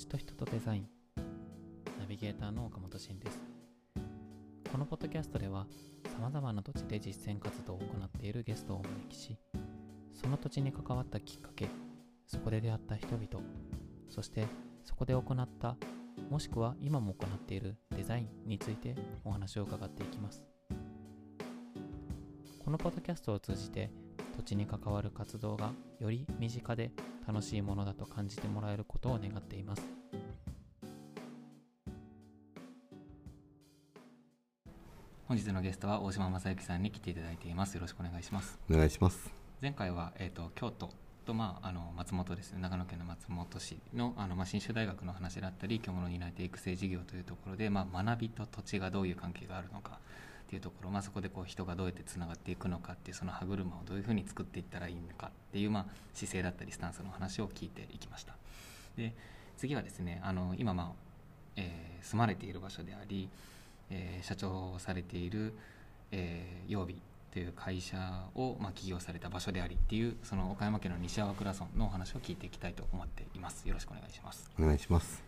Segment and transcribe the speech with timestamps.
[0.00, 0.86] 土地と人とデザイン
[2.00, 3.38] ナビゲーターの岡本慎です。
[4.72, 5.66] このポッドキャストでは
[6.06, 9.36] さまざまな土地で実践活動を行っているゲストをお招きし
[10.14, 11.68] その土地に関わったきっかけ
[12.26, 13.46] そこで出会った人々
[14.08, 14.46] そして
[14.84, 15.76] そこで行った
[16.30, 20.42] もしくは今も行っているデザインについてお話を伺っていきます。
[22.58, 23.90] このポッドキャストを通じて
[24.34, 26.90] 土地に関わる活動がより身近で
[27.26, 29.99] 楽しいものだと感じてもらえることを願っています。
[35.30, 37.76] 本日のゲストは大島正幸さんに来ていただいています。
[37.76, 38.58] よろしくお願いします。
[38.68, 39.32] お願いします。
[39.62, 40.90] 前回は、えーと、京都
[41.24, 42.58] と、まあ、あの松本ですね。
[42.60, 50.00] 長野県の松本市のあの、まあ、信州大学の話だったり居物担い手育成事業というところで、まあ、学びと土地がどういう関係があるのか
[50.46, 58.34] っていうところ、まあ、そこでこう人がどうやってつながっていくのかっていうその歯車をどういうふうに作っていったらいいのかっていう、まあ、姿勢だったりスタンスの話を聞いていきました。
[58.96, 59.14] で
[59.56, 60.92] 次はですねあの今、まあ
[61.54, 63.28] えー、住まれている場所であり、
[63.90, 65.52] えー、社長をされている、
[66.12, 66.96] えー、曜日
[67.32, 73.68] という会社を、まあ、起業された場所でありっていうその岡山県の西粟倉村のお話を聞いていきたいと思っています。
[73.68, 74.50] よろしくお願いします。
[74.58, 75.22] お願いします。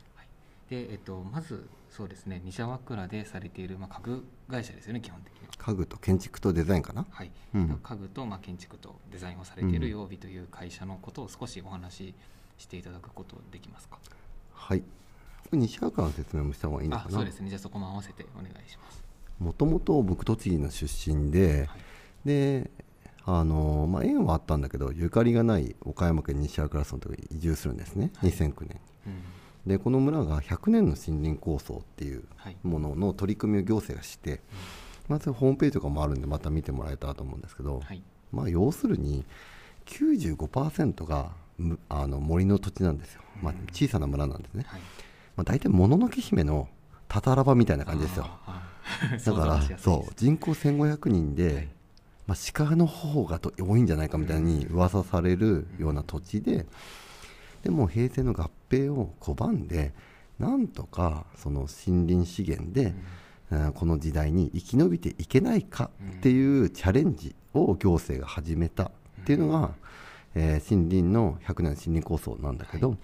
[0.71, 5.53] で、えっと、まずそうですね西粟倉でされている、まあ、家具会社ですよね基本的には。
[5.59, 7.07] 家具と建築とデザインかな？
[7.11, 12.15] はい、うん、家具と、まあ、建築とデザインをされている曜日という会社のことを少しお話し
[12.59, 13.99] していただくことできますか？
[14.55, 14.83] はい
[15.57, 17.11] 西粟倉の説明もした方がいいのかな。
[17.11, 17.49] そうですね。
[17.49, 19.03] じゃあそこも合わせてお願いします。
[19.39, 21.79] もともと僕栃木の出身で、はい、
[22.25, 22.71] で
[23.25, 28.75] あのまあ、縁はあったんだけどゆかりがない岡山県西粟倉村のところに移住するんですね、はい、2009年に、
[29.07, 29.23] うん。
[29.67, 32.25] でこの村が100年の森林構想っていう
[32.65, 34.41] ものの取り組みを行政がして、はい、
[35.09, 39.25] まずホームページとかもあるんでまた見てもらえたらと思うんですけど、はい、まあ、要するに
[39.87, 41.31] 95%が
[41.89, 44.81] あの森の土地なんですよ、まあ、小さな村なんですね、はい、
[45.37, 46.69] まあ、大体もののけ姫の
[47.09, 48.27] たたらばみたいな感じですよ。
[49.25, 51.69] だからそう人口1500人で、
[52.27, 56.67] まあ、鹿の方が多いんじゃないかみたいに噂されるような土地で、
[57.63, 59.93] でも平成の合併を拒んで
[60.39, 62.95] なんとかその森林資源で、
[63.51, 68.91] うん、この時代に生き延びていけないかっていうチャレンジを行政が始めたっ
[69.25, 72.99] ていうのが、うん、えー、森林の100年森林構想なんだけど、はい、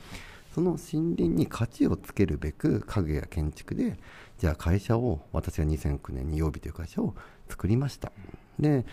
[0.59, 3.97] その森林に価値をつけるべく家具や建築で
[4.39, 7.15] じゃあ会社を私が2009年に曜日という会社を
[7.49, 8.11] 作りました。
[8.59, 8.85] で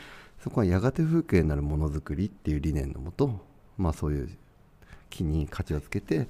[0.43, 3.43] そこはやがて風景になるものづくりっていう理念のもと、
[3.79, 4.29] まあ、そういう
[5.09, 6.27] 木に価値をつけて、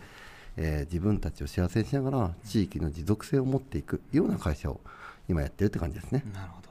[0.55, 4.79] えー、自分たちを幸せにしながら地域の持続性を持っていくような会社を
[5.27, 6.23] 今やってるって感じですね。
[6.33, 6.69] なるほど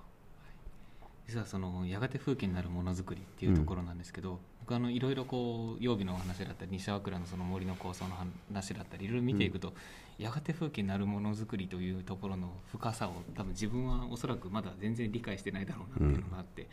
[1.29, 8.17] 実はそのやがて風景になるものづくりっていうところなんですけど、うん、僕あのいろいろこう曜日の話だったり西粟倉のその森の構想の
[8.51, 9.75] 話だったりいろいろ見ていくと、
[10.19, 16.69] うん、やがて風景になるものづくりというところの深さを多分自分はおそらくまだ全然理解してないだろうなっていうのがあって、うん、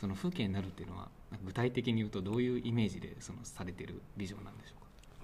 [0.00, 1.08] その風景になるっていうのは
[1.44, 4.74] 具体的に言うとどういうイメージでそのされてるビジョンなんでしょ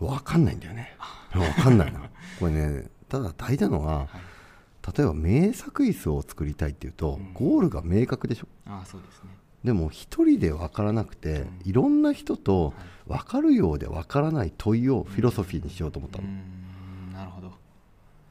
[0.04, 0.16] うか？
[0.16, 0.94] 分かんないんだよね。
[1.32, 2.10] 分かんないな。
[2.38, 8.48] これねただ大事なのは、はい、例えば名作椅子を作りたいっていうと、うん、ゴールが明確でしょ。
[8.66, 9.30] あそうですね
[9.64, 12.74] でも一人で分からなくて、うん、いろんな人と
[13.06, 17.52] 分かるようで分からない問いをフィロソフィーにしようと思ったの、うん、なるほど。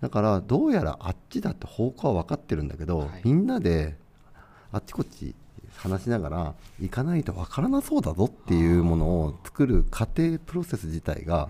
[0.01, 3.95] だからどうやらあっちだって方向は分かってるんだけど、はい、みんなで
[4.71, 5.35] あっちこっち
[5.77, 11.49] 話しながら行かないと分からなそうだぞっていうものを作る過程プロセス自体が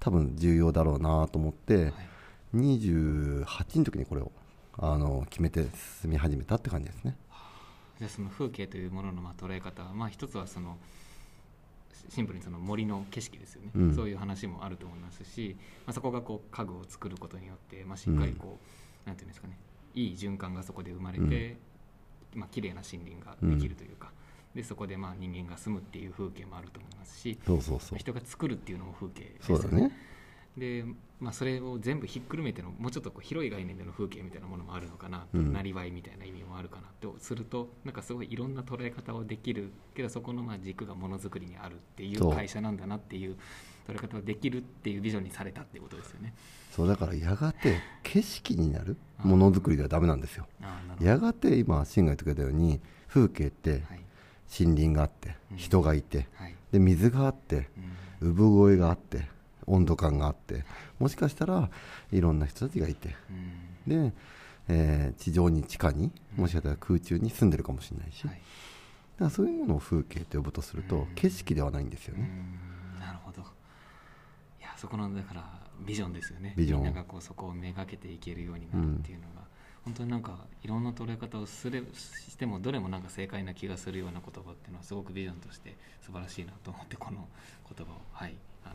[0.00, 1.92] 多分重要だろうなと思って、
[2.54, 3.44] 28
[3.78, 4.32] の時にこれを
[4.76, 5.66] あの決めて
[6.00, 7.16] 進み始めたって感じですね。
[8.04, 10.76] じゃあその風景というもののまあ捉え方は、まあ、一つはその
[12.10, 15.56] シンプルにその森の景色ですよね、うん、そういう話もあると思いますし、
[15.86, 18.56] まあ、そこがこう家具を作ることによって、まあ、しっかりこう、うん、
[19.06, 19.56] なんていうんですかね。
[19.94, 21.56] いい循環がそこで生まれて、
[22.34, 24.10] まあ綺麗な森林ができるというか、
[24.54, 27.98] うん、でそこでまあ人間が住むっていう風景もあると思いますしそうそうそう。
[27.98, 29.92] 人が作るっていうのも風景ですよね。
[30.56, 30.84] で
[31.20, 43.36] まあ、それを全部ひっくるめてのもうちょっとこう広い概念での風景みたいなものもあるのかなと、なりわいみたいな意味もあるかなとするとなんかすごいいろんな捉え方をできるけどそこのまあ軸がものづくりにあるっていう会社なんだなっていう
[43.88, 46.34] 捉え方をできるっていうビジョンにされたっていうことですよね。
[46.70, 50.46] そうだからやがて景色になるものづくりではだめなんですよ。
[51.00, 53.82] やがて今シンが言ってくれたように風景って
[54.60, 56.26] 森林があって、人がいて、
[56.70, 57.68] で水があって、
[58.20, 59.33] 産声があって
[59.66, 60.64] 温度感があって
[60.98, 61.70] もしかしたら
[62.12, 63.16] いろんな人たちがいて、
[63.86, 64.12] で、
[64.68, 68.36] えー、地上に地下にもしかしたら空中に住んでるかもしれないし、だか
[69.18, 72.30] らそういうものを風景と呼ぶとすると、景色ではないんですよね。
[72.98, 73.42] なるほど。
[73.42, 73.44] い
[74.62, 75.44] やそこのだから
[75.80, 76.54] ビジョンですよね。
[76.56, 76.82] ビジョン。
[76.82, 79.44] みんながこうそこをめがけていけるようになるっていうのが、
[79.84, 87.28] 本当になんかいろんな捉え方をすれしてもどれもなんか正解な気がするような言葉っていうのはすごくビジョンとして素晴らしいなと思ってこの
[87.76, 88.34] 言葉を、はい、
[88.64, 88.74] あの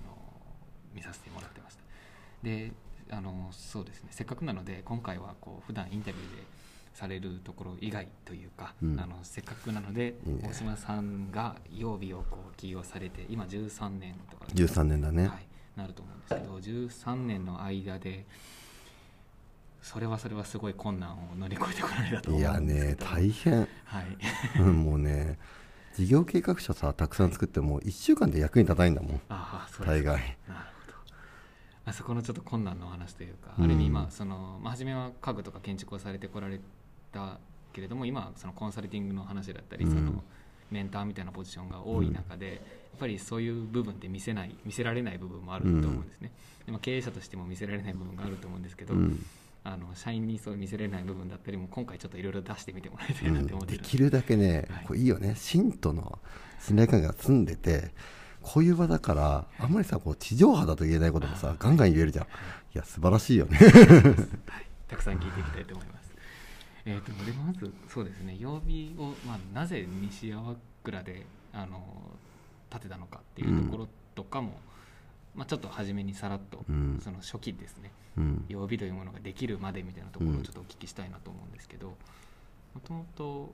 [0.99, 1.81] 見させてもらってました。
[2.43, 2.73] で
[3.11, 4.09] あのそうですね。
[4.11, 6.43] せっかくなので今回はこう普段インタビューで
[6.93, 8.99] されるところ以外というか、うん。
[8.99, 14.45] あのせっかくなので大島さんが曜日をこう起用されて今13年とか。
[14.53, 18.25] 13年だね、はい、なると思うんですけど13年の間で
[19.81, 23.05] それはそれはすごい困難を乗り越えてこられたと思いやうんですけど。
[23.05, 23.67] ね大変。
[23.85, 24.17] はい。
[24.59, 25.39] うんもうね
[25.95, 29.21] 事業計画書さたくさん作っても1週間で役に立たないんだもん。
[29.85, 30.37] 大概。
[30.47, 30.78] なるほど
[31.89, 33.65] あそこのちょっと困難のお話というか、うん。
[33.65, 36.59] ある意味まあその、まあ、初めは家具とか建築をされてこられ
[37.11, 37.39] た
[37.73, 39.91] けれども今はそのコンサルティングの話だったり、うん。
[39.91, 40.23] その
[40.71, 42.57] メンターみたいなポジションが多い中で、やっ
[42.99, 46.31] ぱりそういう部分って見せない見せられない部分もあると思うんですね、
[46.65, 49.25] でまあ経営者としても見せられない部分があると思うんですけど、うん。
[49.63, 54.85] あの社員にそう見せられない部分だったりも今回ちょっといろいろ出してみてもらいたいなって思ってるできるだけね、はい。
[54.85, 55.35] こういいよね。
[55.35, 56.19] 信徒の
[56.61, 57.91] 信頼関係が積んでて
[58.49, 62.25] こういう場だからあんまりさこう地上波だと言えないこともさガンガン言えるじゃん。
[62.25, 62.27] い
[62.73, 63.57] や素晴らしいよね。
[63.57, 63.69] はい、
[64.87, 66.11] たくさん聞いていきたいと思います。
[66.85, 68.37] えー、とでまずそうですね。
[68.39, 71.83] 曜日を、まあ、なぜ西粟倉であの
[72.71, 74.59] 建てたのかっていうところとかも、
[75.35, 76.99] まあ、ちょっと初めにさらっと、うん。
[77.03, 77.91] その初期ですね。
[78.17, 78.45] うん。
[78.49, 81.95] 曜日というものができるまでみたいなところをちょっとお聞きしたいなと思うんですけども
[82.83, 83.53] ともと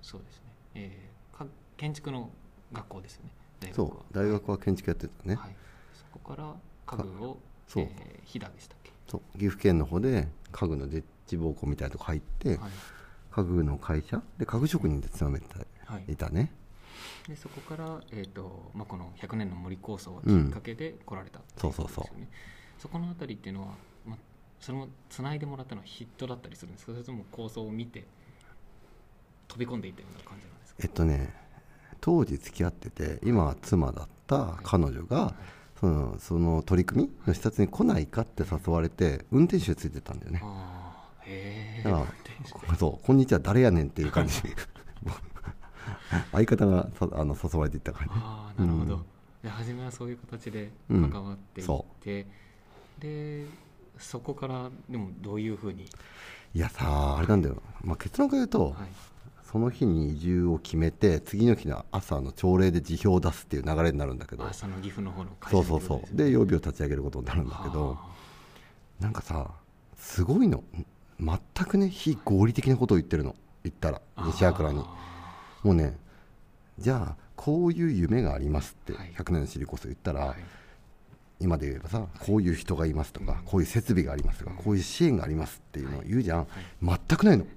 [0.00, 0.42] そうですね、
[0.76, 1.46] えーか
[1.76, 2.30] 建築の
[2.72, 3.30] 学校ですよね
[3.74, 5.56] そう大学は建築やってたね、はい、
[5.94, 6.54] そこから
[6.86, 7.84] 家具をそう。
[7.84, 8.92] えー飛騨でしたっけ？
[9.08, 9.38] そう。
[9.38, 12.58] 岐阜県の方で家具のデッチ暴行みたいなとこ入って、はい。
[13.30, 14.22] 家具の会社？
[14.38, 15.46] で家具職人で勤めて
[15.86, 16.12] はい。
[16.12, 16.52] いたね、
[17.28, 22.28] でそこから、えーとまあ、この100年の森構想がきっかけで来られたっていことですよね、
[22.78, 23.68] そこのあたりっていうのは、
[24.06, 24.18] まあ、
[24.60, 26.92] それもつないでもらったのはヒットだったりするんですか？
[26.92, 28.04] それとも構想を見て
[29.48, 30.80] 飛び込んでいったような感じなんですか？
[30.84, 31.34] えっとね
[32.00, 35.34] 当時付き合ってて今は妻だった彼女が、
[35.80, 40.42] そのその取り組みの視察に来ないかって誘われて運転手ついてたんだよね。
[41.84, 42.06] だか
[42.68, 44.34] らそう「こんにちは誰やねん」っていう感じ。
[46.32, 48.14] 相方がさあの誘われていった感じ。
[48.16, 49.04] ああなるほど、うん。
[49.42, 51.10] で初めはそういう形でうん。
[51.10, 52.26] 関わっていっそて、
[52.98, 53.46] で
[53.98, 55.84] そこからでもどういうふうに、
[56.54, 58.74] いやさあれなんだよ、まあ、結論から言うと、はい、
[59.50, 64.46] その日に移住を決めて次の日の朝の朝礼で辞表を出すっていう流れになるんだけど。
[64.46, 66.16] あその岐阜の方の会社そうそうそう。
[66.16, 67.98] でで曜日を立ち上げることになるんだけど
[69.00, 69.50] なんかさ
[69.96, 70.62] すごいの。
[71.18, 73.34] 全くね非合理的なことを言ってるの。
[73.64, 74.84] 言ったら西粟に。
[75.64, 75.98] もうね
[76.78, 79.12] じゃあこういう夢がありますってはい。
[79.18, 80.36] 100年の知りこそ言ったら、はい。
[81.40, 83.38] 今で言えばさこういう人がいますとか、うん。
[83.46, 86.46] こういう設備がありますとか、うんこういう支援がありますっていうのを言うじゃん、は
[86.80, 87.46] 全くないの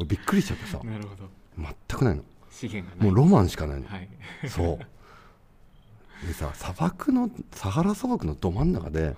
[0.00, 0.80] 俺びっくりしちゃってさ。
[0.82, 1.28] なるほど。
[1.58, 2.22] 全くないの。
[2.50, 4.08] 資源がもうロマンしかないの、はい。
[4.48, 6.26] そう。
[6.26, 9.14] でさ砂漠のサハラ砂漠のど真ん中ではい。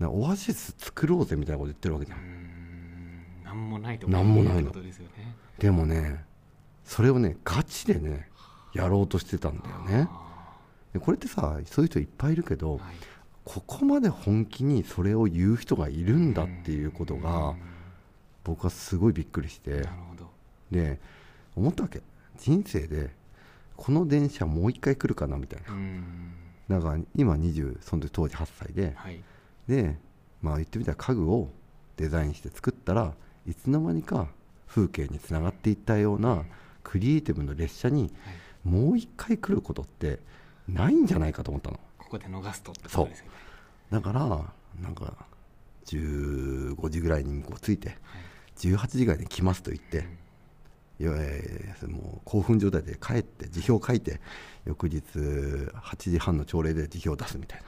[0.00, 3.44] なオアシス作ろうぜみたいなこと言ってるわけじゃうんーん。
[3.44, 4.60] なんもないとこなんもないの。
[4.60, 5.36] ってことですよね。
[5.58, 6.24] でもね
[6.84, 8.28] それをねガチでね
[8.74, 10.08] やろうとしてたんだよね。
[10.10, 10.56] あ
[10.92, 12.94] でこれってさそういう人いっぱいいるけど、ーはい。
[13.44, 17.56] ここまで本気にそれを言う人がいるんだっていうことうがん
[18.44, 19.84] 僕はすごいびっくりして。
[20.70, 21.00] で
[21.56, 22.00] 思ったわけ。
[22.38, 23.10] 人生で
[23.76, 25.72] この電車もう一回来るかなみたいな。
[25.72, 26.32] うん。
[26.68, 28.92] だから今20その時当時8歳で。
[28.96, 29.20] はい。
[29.68, 29.98] で
[30.42, 31.50] まあ言ってみたら家具を
[31.96, 33.14] デザインして作ったら
[33.46, 34.28] いつの間にか
[34.66, 36.44] 風景につながっていったような
[36.82, 38.10] クリエイティブの列車にはい。
[38.62, 40.20] もう一回来ることって
[40.68, 41.80] ないんじゃないかと思ったの。
[41.98, 43.30] ここで逃すとってことですよね。
[43.90, 44.20] だから
[44.80, 45.14] なんか
[45.86, 47.98] 15時ぐらいに向こう着いてはい
[48.60, 50.06] 18時ぐらいに来ますと言って
[51.00, 54.20] えーもう興奮状態で帰って辞表を書いて
[54.66, 57.62] 翌日8時半の朝礼で辞表を出すみたい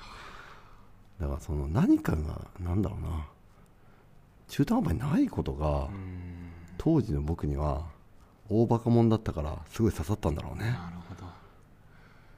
[1.18, 1.26] な。
[1.26, 3.26] だからその何かがなんだろうな。
[4.49, 6.52] 中途半端にないことがうん。
[6.76, 7.87] 当時の僕には
[8.50, 11.25] 大バカ者だったからすごい刺さったんだろうね、なるほど。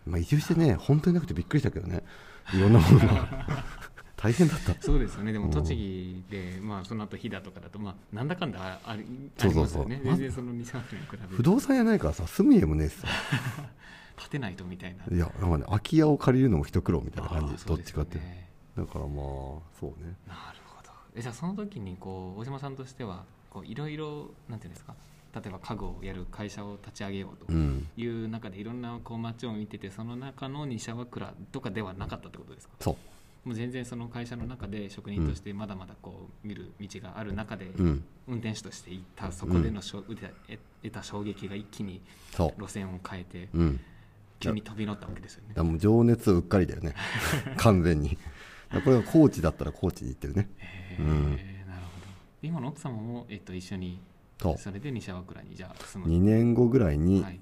[0.07, 2.05] まあ、移住してね本当になくてびっくりしたけどね。
[2.53, 3.47] いろんなものが
[4.25, 4.75] 大変だった。
[4.81, 5.33] そうですよね。
[5.33, 5.51] でもうん。
[5.53, 9.05] 栃木で、まあ、その後飛騨とかだと、まあ、なんだかんだああり
[9.39, 9.87] あそうそうそう。
[9.89, 10.01] ね。
[10.03, 13.07] 全然その2、3年に比べて不動産屋ないからさ住む家もねえしさ
[14.17, 15.05] 建てないとみたいな。
[15.15, 17.65] いやなんかね空き家を借りるのも一苦労みたいな感じ。
[17.67, 18.19] どっちかって。
[18.77, 19.15] だからまあ
[19.79, 20.17] そうね。
[20.27, 20.91] なるほど。
[21.15, 24.95] えじゃあその時にこう大島さんとしてはこういろいろなんていうんですか？
[25.35, 27.89] 例えば家具をやる会社を立ち上げようとうん。
[27.97, 32.75] いう中でいろんなこう街を見ててその中の西粟倉とかではなかったってことですか？
[32.81, 32.97] そう
[33.45, 38.05] もう全然その会社の中で職人としてまだまだこう見る道がある中でうん。
[38.27, 40.29] 運転手として行ったそこでのしょ得た
[40.83, 42.01] 得た衝撃が一気に
[42.59, 43.81] 路線を変えてうん。
[44.41, 45.63] 急に飛び乗ったわけですよね。
[45.63, 46.95] もう情熱うっかりだよね。
[47.57, 48.19] 完全に。
[48.85, 50.49] これが高知だったら高知に行ってるね。
[50.59, 51.37] へうん。
[51.39, 52.07] えなるほど。
[52.43, 54.01] 今の奥様も、えっと、一緒に
[54.59, 57.41] それで西粟倉にじゃあ住む2年後ぐらいに、はい。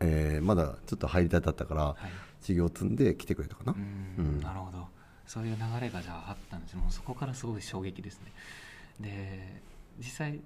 [0.00, 2.10] えーまだちょっと入りたてだったから、はい。
[2.40, 3.72] 修行積んで来てくれたかな。
[3.72, 4.14] う、ん。
[4.18, 4.40] うん。
[4.40, 4.88] なるほど
[5.26, 8.32] そういう流れがじゃああったんですもうそこからすごい衝撃ですね。
[9.00, 9.62] で
[9.98, 10.40] 実際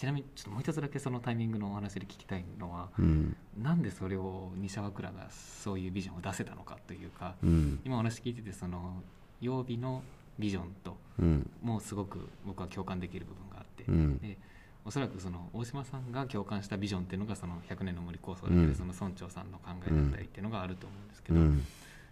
[0.00, 3.36] ちなみにちょっともう一つだけそのタイミングのお話で聞きたいのは、うん。
[3.62, 7.80] なんでそれを西粟倉がそういうビジョンを出せたのかというか、うん。
[7.84, 9.02] 今お話聞いててその
[9.42, 10.02] 曜日の
[10.38, 11.50] ビジョンとうん。
[11.62, 14.18] もうすごく僕は共感できる部分があって、うん。
[14.20, 14.38] で
[14.86, 18.74] おそらくその大島さんが共感したビジョンっていうのがその100年の森構想だったり、うん。
[18.74, 21.66] その村長さんの考えだったりっていうのがあると思うんですけど、うん。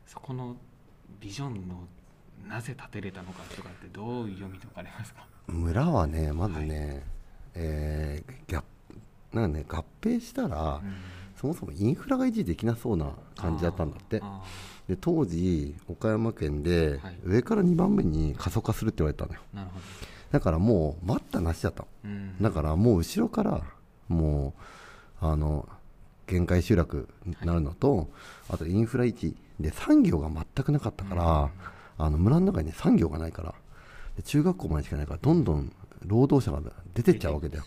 [0.06, 0.56] そこの
[1.20, 1.86] ビジョンの
[2.48, 5.26] なぜ立てれたのかとかってどう読み解かれますか？
[5.46, 7.02] 村はねまずね、
[7.54, 8.62] えーギャ
[9.32, 10.80] なんかね合併したら、
[11.38, 14.20] そもそもインフラが維持できなそうな感じだったんだって。
[14.22, 14.42] あ
[14.88, 17.18] で当時岡山県ではい。
[17.22, 19.40] 上から2番目に過疎化するって言われたのよ。
[19.52, 19.84] ーなるほど、
[20.30, 21.88] だからもう待ったなしだったの。
[22.04, 22.42] うん。
[22.42, 23.60] だからもう後ろから
[24.08, 24.54] も
[25.20, 25.68] うあの
[26.26, 28.08] 限界集落になるのと、
[28.48, 31.50] あとインフラ維持で産業が全くなかったから、
[31.98, 33.54] あの村の中に、ね、産業がないから
[34.16, 35.72] で中学校までしかないからどんどん
[36.06, 37.64] 労働者が出てっちゃうわけだよ。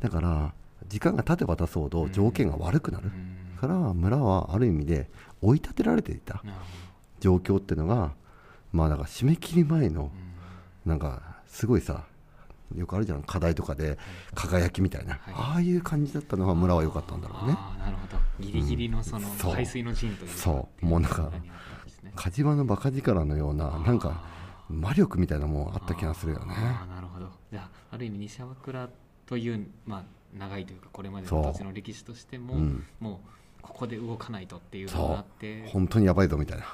[0.00, 0.52] だから
[0.88, 3.58] 時間が経てば経つほど条件が悪くなる、うん。
[3.58, 5.08] から村はある意味で
[5.40, 6.42] 追い立てられていた。
[7.20, 8.12] 状況っていうのが
[8.72, 10.10] まあだから締め切り前の
[10.84, 12.04] なんかすごいさ
[12.74, 13.96] よくあるじゃん課題とかで
[14.34, 15.34] 輝きみたいな、はい。
[15.34, 17.56] ああいう感じだったのが村は良かったんだろうね
[18.42, 19.54] ギリギリのそのうんそう。
[19.54, 20.86] 排水の陣というかそう。
[20.86, 21.30] もうなんか
[22.14, 24.22] 火事場のバカ力のようななんか
[24.68, 26.54] 魔力みたいなもんあった気がするよね。
[26.56, 27.30] あーなるほど。
[27.50, 28.88] じゃあある意味西粟倉
[29.26, 30.04] という、まあ、
[30.38, 32.84] 長いというかこれまでの土地の歴史としても、うん。
[33.00, 35.68] もうここで動かないとっていうのがあそってう。
[35.68, 36.64] 本当にやばいぞみたいな。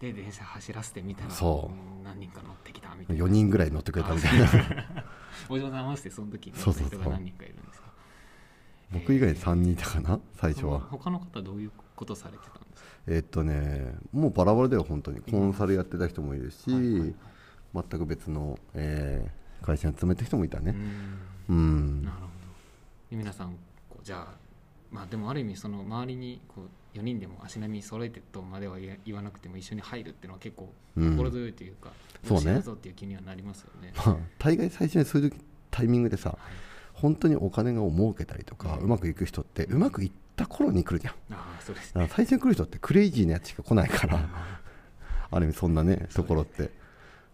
[0.00, 2.04] で電車走らせてみたらそう。
[2.04, 3.24] 何人か乗ってきたみたいな。
[3.24, 4.46] 4人ぐらい乗ってくれたみたいな。
[5.48, 7.00] お嬢さん合わせてその時にそうそうそう。
[7.00, 7.83] 人が何人かいるんですか
[8.94, 10.20] 僕以外に3人いたかな？
[10.36, 10.80] 最初は。
[10.90, 12.88] 他の方どういうことされてたんですか？
[13.06, 17.00] えっとねもうバラバラだよ本当にコンサルやってた人もいるし、はいはい。
[17.00, 17.14] はい
[17.74, 20.76] 全く別の、えー会社に勤めた人もいたね。
[21.48, 21.56] うん。
[21.56, 22.02] うん。
[22.04, 22.28] なるほど。
[23.10, 23.52] で皆さん
[23.88, 24.34] こうじゃあ
[24.92, 31.10] まあでもある意味その周りにこう4人でも足並み揃えてとまでは言わなくても一緒に入るっていうのは結構うん。
[31.16, 31.90] 心強いというか、
[32.24, 32.40] そうね。
[32.40, 33.92] よしやるぞっていう気にはなりますよね。
[33.96, 36.36] ま あ大概最初にそういう時タイミングでさ
[36.94, 41.14] 本当にお金を儲けたりとか、うまくいく人ってうまくいった頃に来るじゃん。
[41.32, 44.28] ああそうです最初に来る人ってクレイジーなやつしか来ないから。
[45.30, 46.62] ある意味そんなねところって。
[46.62, 46.72] だか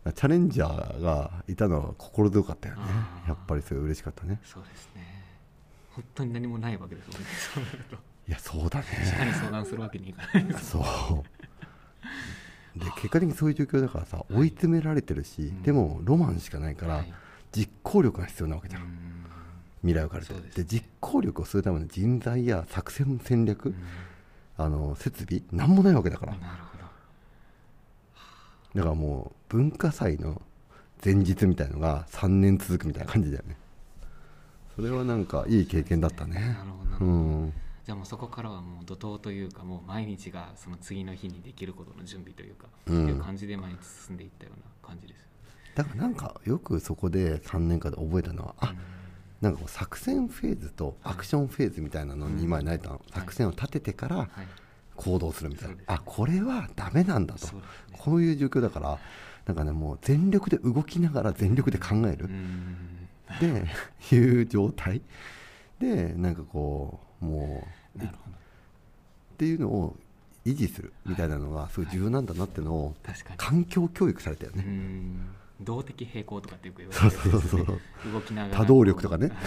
[0.05, 2.83] らチャレンジャーがいたのは心強かったよね。
[3.29, 4.40] やっぱりそれ嬉しかったね。
[4.45, 5.25] そうですね。
[5.90, 7.26] 本当に何もないわけですもんね。
[7.55, 7.97] そうなると。
[7.97, 8.87] いやそうだね。
[9.05, 10.45] 社に相談するわけにいかない。
[10.45, 10.71] です。
[10.71, 11.25] そ
[12.76, 12.79] う。
[12.79, 15.62] で結果的にそういう状況だからさ追い詰められてるし、うん。
[15.62, 17.12] でもロマンしかないから、はい。
[17.52, 19.20] 実行力が必要なわけじゃん
[19.83, 20.27] 未来を変えて。
[20.33, 23.75] そうですで実行力をするための人材や作戦戦略、うん。
[24.57, 26.85] あの設備なんもないわけだから、なるほど。
[28.75, 30.43] だからもう文化祭の
[31.03, 33.57] 前日みたいのが3年続くみたいな感じだよね。
[34.77, 36.35] それはなんかいい経験だったね。
[36.41, 37.05] なるほどうど。
[37.07, 37.53] ん。
[37.87, 43.05] じゃあもうそこからはもう怒涛というかもう毎日がその次の日にできることの準備というか、うん。
[43.05, 45.27] っていう感じで毎日進んでいったような感じです。
[45.75, 48.75] だからなんかよくそこで3年間で覚えたのはあ
[49.40, 54.28] なんかこう作戦フェーズとアクションフェーズみたいなのに今になれたの、作戦を立ててからはい。
[54.97, 55.94] 行動するみたいな、そうですね。
[55.97, 57.62] あこれはダメなんだと、ね。
[57.92, 58.99] こういう状況だから
[59.47, 62.99] なんかねもう全力で動きながら全力で考える、うん。
[63.40, 63.66] で
[64.14, 65.00] いう状態。
[65.78, 67.66] でなんかこうも
[67.97, 68.02] う。
[68.02, 68.06] っ
[69.38, 69.97] ていうのを
[70.44, 72.94] 維持するみたいなのがすごい重要なんだなっていうのを。
[73.38, 75.30] 環境教育されたようね、ん
[75.61, 79.31] 動的平衡とかってよく言わそうれてるそうそう動きながら多動力とかね。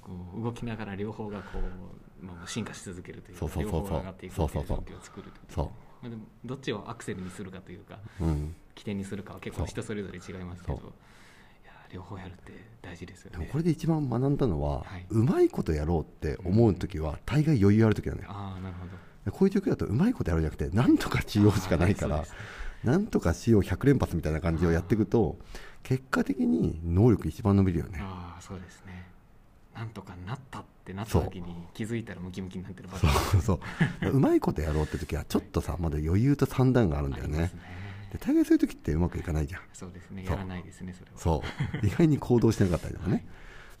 [0.00, 3.82] こう動きながら両方がこう、まあ、進化し続けるというかそうそうそうそう。
[3.82, 5.66] 両方が上がっていくっていう状況を作るというそう。
[6.02, 9.66] まあ、でもどっちをアクセルにするかというかうん、起点にするかは結構そう。
[9.68, 10.92] 人それぞれ違いますけど
[11.92, 13.48] 両方やるって大事ですよね。
[13.50, 15.06] これで一番学んだのは、はい。
[15.08, 18.92] うまいことやろうって思う時は大概余裕ある時なんだよああなるほど。
[19.24, 22.24] でこういう状況だとうまいことやるんじゃなくてなんとかしようしかないから
[22.84, 25.38] なんとかしよう100連発みたいな感じをやっていくと
[25.82, 27.98] 結果的に能力一番伸びるよね。
[28.00, 29.06] ああそうですね。
[29.74, 34.18] なんとかなったってなった時に気づいたらムキムキになってるバそうそうう。
[34.20, 37.50] まいことやろうって時はちょっとさまだ余裕と算段があるんだよね。
[38.12, 39.62] で大概そういう時ってうまくいかないじゃん。
[39.72, 40.24] そうですね。
[40.24, 41.18] やらないですねそれは。
[41.18, 41.42] そ
[41.82, 41.86] う。
[41.86, 43.26] 意外に行動してなかったりとかね、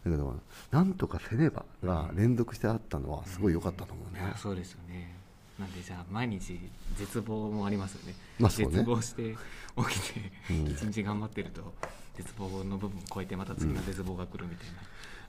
[0.04, 5.16] だけどなんとかせねばが連続してあったのはすごい良かったと思うね、いやそうですよね
[5.58, 6.58] なんでじゃあ毎日
[6.96, 8.66] 絶望もありますよね,、まあね。
[8.66, 9.36] 絶望して
[9.76, 10.66] 起きてうん。
[10.66, 11.72] 一日頑張ってると
[12.16, 14.74] 絶望の部分を超えてまた次の絶望が来るみたいな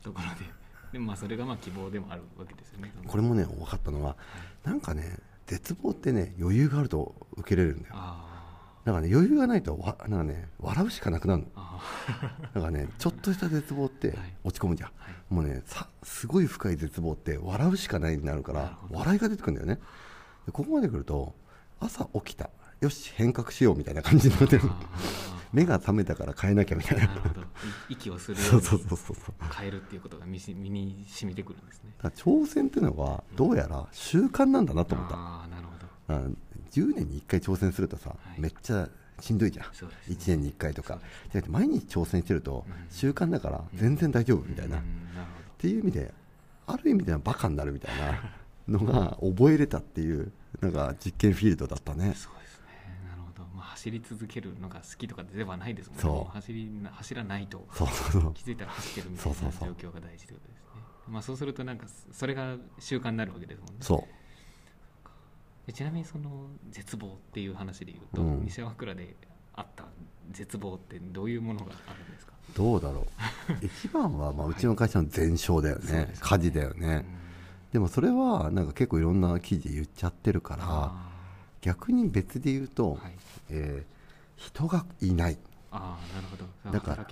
[0.03, 0.51] ところで、
[0.93, 2.91] でもまあそれがまあ希望でもあるわけですよね。
[3.07, 4.15] これもね分かったのは
[4.63, 5.17] なんかね
[5.47, 7.95] 絶望ってね余裕があると受けれるんだよ。
[7.95, 8.25] あ
[8.85, 11.47] なんかね余裕がないとわなんかね笑うしかなくなるの。
[11.55, 11.79] あ
[12.53, 14.17] あなんかねちょっとした絶望ってはい。
[14.43, 15.33] 落ち込むじゃん、はい。
[15.33, 19.75] もうねさすごい深い絶望って笑うしかないになるから笑いが出てくるんだよね。
[19.75, 19.81] で
[20.51, 21.33] ここまで来ると
[21.79, 22.49] 朝起きた。
[22.81, 24.63] よし変革しようみたいな感じになってる。
[24.65, 24.79] あ
[25.53, 27.09] 目が覚めたから変えなきゃみたいな。
[27.87, 29.15] 息をするよそううそうにそうそう。
[29.57, 31.91] 変えるっていうことが身に染みてくるんですね。
[32.15, 35.15] 挑戦っていうのはどうやら習慣なんだなと思った。
[35.15, 36.15] ああなるほど。
[36.15, 36.29] あ
[36.71, 38.41] 10年に1回挑戦するとさ、はい。
[38.41, 38.89] めっちゃ
[39.21, 39.71] しんどいじゃん、ね。
[40.09, 40.99] 1年に1回とか。
[41.31, 42.73] じゃなくて毎日挑戦してるとうん。
[42.89, 45.15] 習慣だから全然大丈夫みたいな、っうん。
[45.15, 46.13] なるていう意味で
[46.67, 48.19] ある意味ではバカになるみたいな
[48.67, 50.31] のが覚えれたっていう
[50.61, 52.13] なんか実験フィールドだったね。
[52.15, 52.65] そうですね。
[53.09, 56.01] なるほど、まあ、走り続けるのが好きとかではないですもんね。
[56.01, 56.13] そう。
[56.13, 58.33] も走り走らないとそうそうそう。
[58.33, 59.41] 気づいたら走ってるみたいな状
[59.89, 60.65] 況が大事ということですね。
[61.07, 63.75] まあそうするとなんかそれが習慣になるわけですもんね。
[63.81, 64.07] そ
[65.67, 68.43] でちなみにその絶望っていう話でいうと、うん。
[68.43, 69.15] 西山倉で
[69.53, 69.85] あった
[70.31, 73.05] 絶望ってどういうものがあるんですか、うどうだろう。
[73.65, 76.17] 一番はまあうちの会社の全焼だよね,、そうですね。
[76.21, 77.05] 火事だよね、
[77.75, 81.09] でもそれはなんか結構いろんな記事で言っちゃってるからあ
[81.59, 83.13] 逆に別で言うと、ーはい。
[83.49, 83.95] えー
[84.37, 85.37] 人がいない。
[85.71, 86.71] ああなるほど。
[86.71, 87.05] だから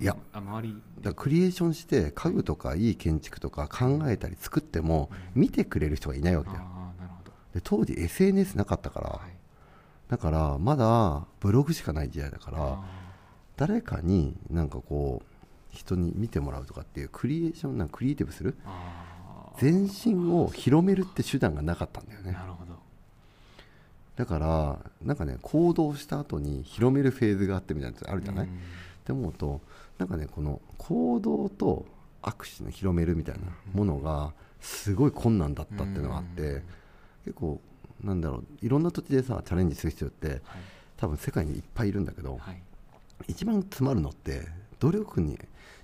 [0.00, 0.82] いやあ周り
[1.14, 6.62] クリエーションして家具とかいい建築とか考えたり作っても見てくれる人がいないわけだよ。
[6.64, 7.30] ああなるほど。
[7.54, 9.36] で当時 SNS なかったから、はい。
[10.08, 12.84] だからまだブログしかない時代だからあ
[13.56, 15.32] 誰かになんかこう
[15.70, 18.56] 人に見てもらうとかっていうクリエーションなクリエイティブする
[19.58, 22.32] 全身を広めるって手段がなかったんだよね。
[22.32, 22.72] なるほど。
[24.16, 28.52] だからなんかね行動した後に広めるフェーズがあってみたいなやつあるじゃない、うん。
[28.52, 28.56] っ
[29.04, 29.60] て思うと
[29.98, 31.86] なんかねこの行動と
[32.22, 33.40] 握手の広めるみたいな
[33.72, 36.62] ものがすごい困難だったっていうのがあって、うん。
[37.24, 37.60] 結構
[38.02, 40.40] なんだろういろんな土地でさチャレンジする人ってはい。
[40.96, 42.62] 多分世界にいっぱいいるんだけど、はい。
[43.26, 44.46] 一番詰まるのって
[44.78, 45.38] 努力に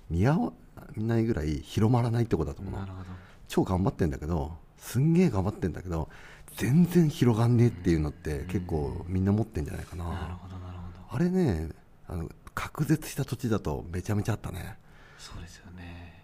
[0.09, 0.53] 見合わ
[0.95, 2.79] ないぐらい広まらないってことだと思うの。
[2.79, 6.07] なるほど超頑張ってんだけどすんげえ頑張ってんだけど
[6.55, 11.15] 全然広がんねえっていうのって結構みんな持ってんじゃないかな、なるほどなるほど。
[11.15, 11.69] あれね
[12.07, 14.77] あの隔絶した土地だとめちゃめちゃあったね。
[15.17, 16.23] そうですよね。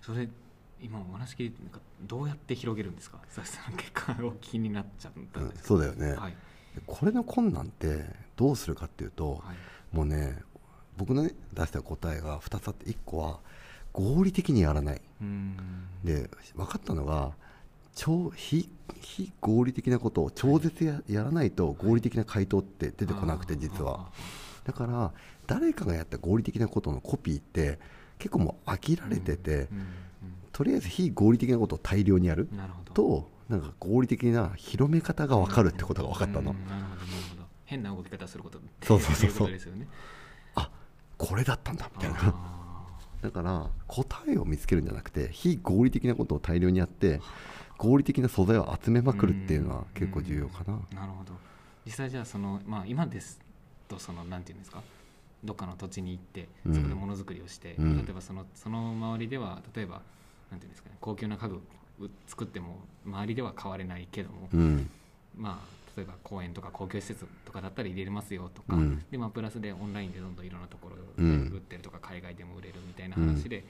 [0.00, 0.28] それ
[0.80, 3.18] 今お話聞いてなんかどうやって広げるんですか？
[3.34, 6.34] 佐々木さんの結果を気になっちゃったうんんですそうだよね、はい。
[6.86, 8.04] これの困難って
[8.36, 9.52] どうするかっていうと、は
[9.92, 9.96] い。
[9.96, 10.38] もうね
[10.96, 13.40] 僕のね出した答えが2つあって1個は
[13.92, 15.00] 合理的にやらない。
[15.20, 15.56] うん。
[16.04, 17.32] で分かったのが
[17.94, 18.68] 超非
[19.00, 24.10] 非合理的なことを超絶ややらないと合理的な回答って出てこなくて実は。
[24.64, 25.12] だから
[25.46, 27.78] 誰かがやった合理的なことのコピーって
[28.18, 29.68] 結構もう飽きられてて、
[30.52, 32.92] とりあえず非合理的なことを大量にやるうんなるほど。
[32.92, 36.54] となんか合理的な広め方が分かるってことが分かったの、
[37.64, 39.30] 変な動き方することそうそうそうそう。
[39.30, 39.88] いことですよね。
[40.54, 40.70] あ
[41.18, 42.18] これだったんだみたいな。
[42.22, 42.61] あ
[43.22, 47.20] だから答えを見つけるんじゃなくて非合理的なことを大量にやって
[47.78, 51.32] 合理的な素材を集めまくるっていうのは結構重要かな、ーなるほど。
[51.86, 53.40] 実際じゃあその、まあ、今です
[53.88, 54.82] とそのなんていうんですか？
[55.42, 56.74] どっかの土地に行ってうん。
[56.74, 58.04] そこでものづくりをして、うん。
[58.04, 60.00] 例えばそのその周りでは例えば
[60.50, 61.60] なんていうんですかね高級な家具を
[62.26, 64.90] 作っても周りでは買われないけども、うん。
[65.36, 69.04] まあ例えば公園とか公共施設とかだったら入れれますよとか、うん。
[69.10, 71.50] でまあ、プラスでオンラインでどんどんいろんなところうん。
[71.50, 73.64] で売ってるとか、海外でも売れるみたいな話で、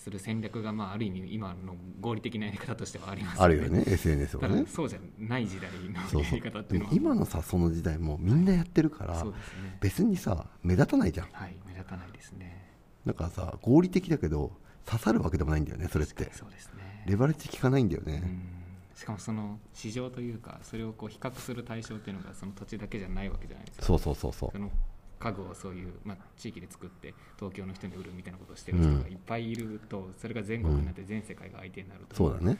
[0.00, 4.64] する戦略が、まあ、ある意味今の合理的なやり方としてはありますあるよね SNS はね。
[4.66, 6.92] そうじゃない時代のやり方っていうのは。
[6.94, 9.78] 今のさその時代もみんなやってるから、そうですね。
[9.80, 11.28] 別にさ目立たないじゃん。
[11.32, 12.66] はい目立たないですね。
[13.04, 14.52] だからさ合理的だけど
[14.86, 16.30] 刺さるわけでもないんだよねそれって。
[16.32, 17.04] そうですね。
[17.06, 18.59] レバレッジ効かないんだよね、うん
[19.00, 23.86] しかもその市場というかそれをこう比較する対象っていうのがその土地だけじゃないわけじゃないですか。
[23.86, 24.50] そうそうそうそう。
[24.52, 24.70] その
[25.18, 32.58] 家具をそういう、まあ、地域で作って東京の人に売るみたいなことをしてる人がいっぱいいると、それが全国になって全世界が相手になると、そうだね、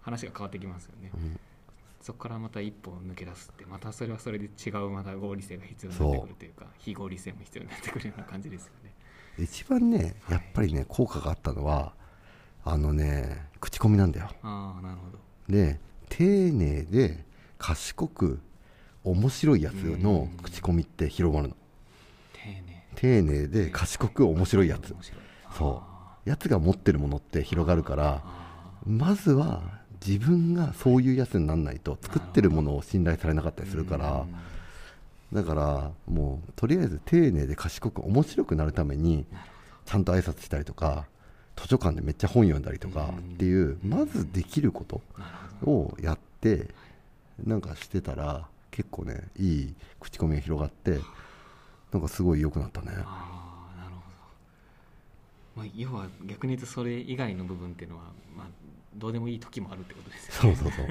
[0.00, 1.40] 話が変わってきますよね、うん。
[2.00, 8.94] そこからまた一歩抜け出すってまたそれはそれで違うまた合理性が必要になってくるというか非合理性も必要になってくるような感じですよね。
[9.38, 11.94] 一番ねやっぱりね効果があったのは
[12.64, 14.30] あのね口コミなんだよ。
[14.42, 15.18] ああなるほど
[15.50, 17.24] で丁寧で
[17.58, 18.40] 賢く
[19.04, 21.56] 面白いやつの口コミって広まるの。
[22.96, 23.46] 丁寧。
[23.46, 24.94] で賢く面白いやつ。
[25.56, 25.90] そう。
[26.28, 29.62] やつが持ってるものって広がるからあまずは
[30.04, 34.26] 自分がそういうやつにならないと作ってるものを信頼されなかったりするから
[35.32, 39.26] だからもうとりあえず丁寧で賢く面白くなるために
[39.84, 41.06] ちゃんと挨拶したりとか
[41.60, 45.02] 図書館でめっちゃ本読んだりとかっていうまずできること
[45.70, 46.68] をやって
[47.44, 51.00] なんかしてたら結構ねいい口コミが広がって
[51.92, 52.88] なんかすごい良くなったね。
[53.04, 54.00] ああなるほ
[55.56, 58.46] ど、まあ、要は逆に言うとそれ以外の部分っていうのは、まあ、
[58.96, 60.56] どうでもいい時もあるってことですよね。
[60.56, 60.86] そうそうそう。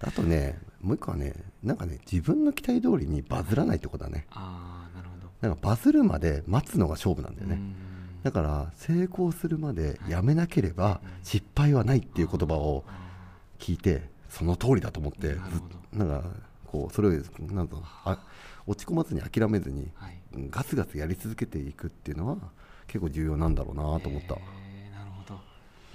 [0.00, 4.26] あとねもう一個はねなんかね自分の期待通りにバズらないってことだね。
[4.30, 5.30] ああなるほど。
[5.42, 7.56] なんかバズるまで待つのが勝負なんだよね。
[7.56, 7.85] うん
[8.26, 12.82] だから成功するまでやめなければ失敗はないっていう言葉を
[13.60, 15.36] 聞いてその通りだと思って
[15.92, 16.24] なんか
[16.66, 17.12] こうそれを
[17.52, 18.18] なんとあ
[18.66, 20.18] 落ち込まずに諦めずにはい。
[20.50, 22.36] ガツガツやり続けていくっていうのは
[22.88, 25.38] 結構重要なんだろうなと思った、えーなるほど。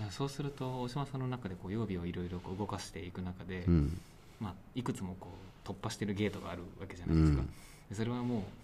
[0.09, 3.99] そうすると大島さんの中でこう曜日をいろいろ動かしていく中で、うん。
[4.39, 5.27] まあ、いくつもこ
[5.65, 7.47] う突破してるゲートがあるわけじゃないですか、うん。
[7.89, 8.60] でそれはもうす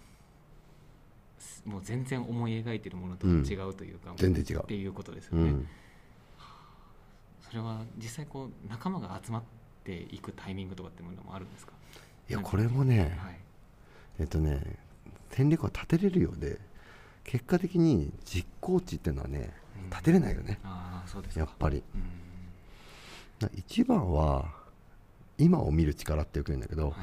[1.64, 4.62] もう全然思い描いてるものとは違うというか、全然違う。
[4.62, 5.68] っていうことですよね、うん。
[7.40, 9.42] それは実際こう仲間が集まっ
[9.84, 11.72] ていくタイミングとかっていうのもあるんですか？
[12.28, 13.38] いやこれもねはい。
[14.20, 14.60] えっとね
[15.30, 16.58] 戦略は立てれるようで
[17.24, 19.50] 結果的に実行値っていうのはね
[19.82, 19.90] うん。
[19.90, 20.58] 立てれないよね。
[20.64, 21.40] ああそうですか。
[21.40, 21.82] やっぱり。
[23.54, 24.52] 一番は
[25.38, 26.94] 今を見る力ってよく言うんだけどはい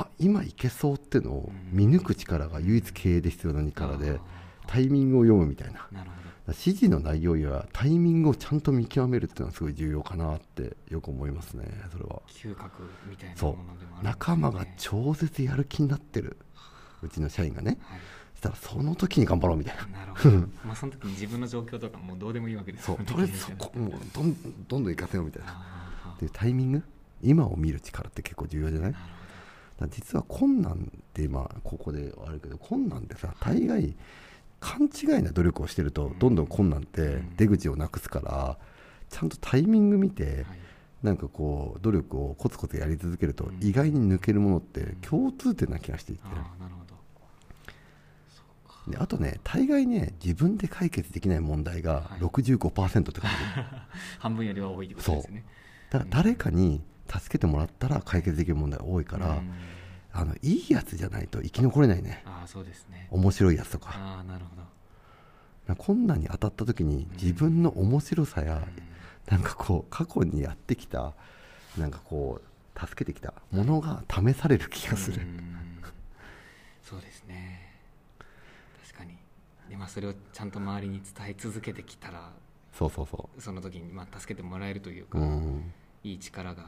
[0.00, 4.14] あ今いけそうってのを見抜く力が唯一経営で必要な力であ
[4.66, 5.88] タイミングを読むみたいな。
[6.46, 12.10] 指示の内容やタイミングをちゃんと見極めるっていうのはすごい重要かなってよく思いますねそれは。
[12.10, 14.10] ど嗅覚みたいなものでもあるね。
[14.10, 16.38] 仲間が超絶やる気になってる。
[17.02, 17.78] うちの社員がね。
[17.82, 18.00] はい。
[18.34, 19.98] そしたらその時に頑張ろうみたいな。
[19.98, 20.36] なるほど。
[20.64, 23.04] まあその時に自分の状況とかもうどうでもいいわけですよね。
[23.06, 23.16] そう。
[23.16, 24.34] とりあえずそこもうどん
[24.68, 25.48] どんどん行かせようみたいな。
[25.50, 26.82] あっていうタイミング？
[27.20, 28.90] 今を見る力って結構重要じゃない？
[28.90, 29.17] ーなるだから
[29.86, 33.94] 実は困難って今ここであるけど困難ってさ大概
[34.60, 38.58] 勘違いな努力をしてるとどんどん困難って出口をなくすから
[39.08, 40.44] ちゃんとタイミング見て
[41.02, 43.58] なんかこう努力をコツコツやり続けるとうん。
[43.62, 46.22] 意外に抜けるものって共通点な気がしていて
[48.88, 52.22] であとね大概ね自分で解決できない問題がはい。
[52.22, 53.36] 65%って感じ。
[54.18, 55.44] 半分よりは多いってことですね。
[55.90, 59.52] だから誰かに助けてもらったら解決できる問題が多いからうん。
[60.10, 62.22] あのいいやつじゃないと生き残れないね。
[62.24, 63.08] ああそうですね。
[63.10, 63.90] 面白いやつとか。
[63.94, 65.76] ああなるほど。
[65.76, 68.62] 困難に当たった時に自分の面白さや、うん。
[69.30, 71.12] なんかこう過去にやってきた
[71.76, 75.82] なんかこう助けてきたものが試される気がする、うん。
[76.82, 77.74] そうですね。
[78.86, 79.18] 確かに。
[79.68, 82.32] で、まあ、それをちゃんと周りに伝え続けてきたら
[82.72, 86.64] そうそうそその時にまあ助けてもらえるというう、か、うん、いい力が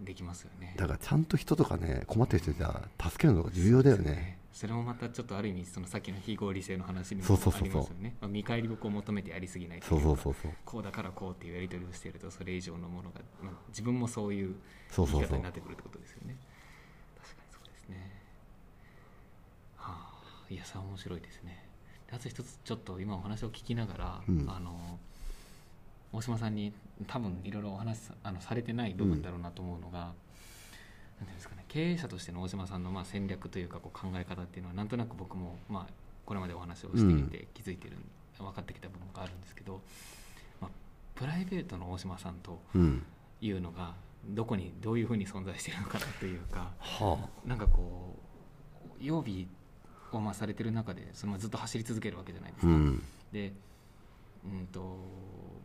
[0.00, 0.74] できますよね。
[0.76, 4.38] だからちゃんと人とかね困ってる人じゃ助けるのが重要だよね。
[4.52, 7.68] それもまたちょっとある意味そのさっきの非合理性の話にもそうそうそうそう。
[7.68, 8.16] ありますよね。
[8.20, 9.80] まあ見返りを求めてやりすぎない。
[9.80, 10.52] といそうそうそうそう。
[10.64, 14.54] こうだからこうっていうやり取りをしているとそれ以上のものが、まあ、自分もそういう
[14.96, 16.36] 言い方になってくるってことですよね。
[17.20, 18.20] 確かにそうですね。
[19.76, 21.68] はあいやさ面白いですね。
[22.08, 24.48] であと一つちょっと今お話を聞きながら、うん。
[24.48, 24.98] あの
[26.14, 26.72] 大島さんに
[27.06, 30.12] 多分いろいろお話さあのされてない部分だろうなと思うのが、
[31.20, 35.92] なんですかね経営者としての大島さんのまあ戦略というかこう考え方っていうのはなんとなく僕もまあ
[36.24, 37.96] これまでお話をしてきて気づいてる、
[38.38, 39.80] 分かってきた部分があるんですけど、
[40.60, 40.70] まあ、
[41.14, 43.02] プライベートの大島さんとうん。
[43.40, 43.92] いうのが
[44.30, 48.16] どこにどういうふうに存在しているのかなというかはなんかこ
[49.00, 49.46] う曜日
[50.12, 52.72] をまあされてる中でそのずっと走り続けるわけじゃないですか。
[52.72, 53.02] あうん。
[53.32, 53.52] で
[54.44, 54.80] うんと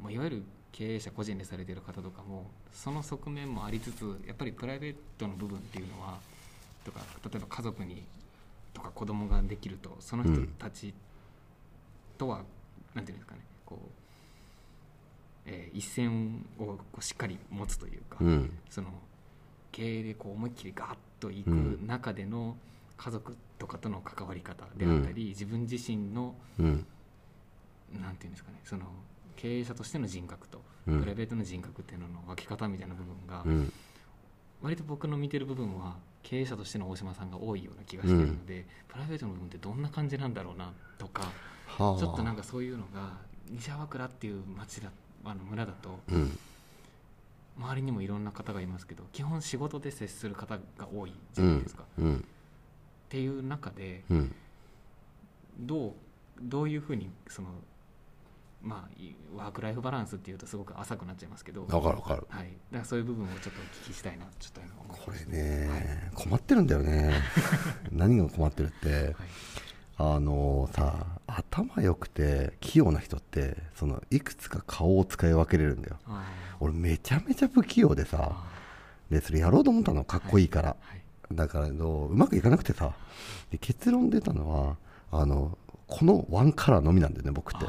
[0.01, 6.19] まあ、いわゆる経営者個人でされている方とかもその側面もありつつやっぱりプライベートの部分っていうのは
[6.85, 8.03] とか例えば家族に
[8.73, 10.93] とか子供ができるとその人たち
[12.17, 12.43] とは、
[12.93, 13.89] なんていうんですかねこう、
[15.45, 18.57] えー一線をこうしっかり持つというか、うん。
[18.69, 18.89] その
[19.71, 21.87] 経営でこう思いっきりガーッといくうん。
[21.87, 22.57] 中での
[22.97, 26.85] 家族とかとの関わり方であったり、自分自身のうん
[28.01, 28.85] なんていうんですかねその
[29.35, 30.99] 経営者としての人格とうん。
[30.99, 33.71] プライベートの人格っていうのの分け方みたいな部分が、うん。
[34.61, 41.23] 割と僕の見てる部分は経営者としての大島さんが多いような気がしてるので、プライベートの部分ってどんな感じなんだろうなとか、
[41.67, 41.99] はあ。
[41.99, 43.17] ちょっとなんかそういうのが
[43.49, 44.89] 西粟倉っていう町だ
[45.23, 46.37] あの村だとうん。
[47.57, 52.25] 周りにもいろんな方がいますけど基本仕事で接する方が多いじうんゃないですか、っうん。
[53.09, 54.35] ていう中でうん。
[55.59, 55.93] どう
[56.41, 57.49] どういうふうにその
[58.61, 62.27] まあいワーク・ライフ・バランスっていうとすごく浅くなっちゃいますけど、わかるわかる。
[62.29, 63.51] はい、だからそういう部分をちょっとお
[63.85, 67.13] 聞きしたいなちょっとこれますね、困ってるんだよね。
[67.91, 68.89] 何が困ってるって。
[68.89, 69.13] はい。
[70.01, 75.97] あのさ頭良くて器用な人ってそのいくつか顔を使い分けれるんだよ。
[76.07, 76.23] あ
[76.61, 78.47] 俺めちゃめちゃ不器用でーさあ
[79.11, 80.77] でそれやろうと思ったのかっこいいから、
[81.33, 82.93] だからどううまくいかなくてさ。
[83.51, 84.77] で結論出たのは
[85.11, 87.65] あのこのワンカラーのみなんだよね僕って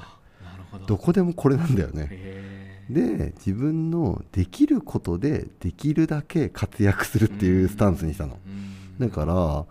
[0.79, 0.87] ど。
[0.87, 2.85] どこでもこれなんだよね。
[2.91, 8.39] で自分のできることでできるだけ活躍するっていうスタンスにしたの。
[8.47, 9.65] うんだから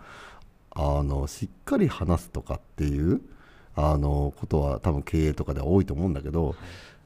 [0.71, 3.21] あのしっかり話すとかっていう
[3.75, 6.55] あのことは多分経営とかでは多いと思うんだけどはい。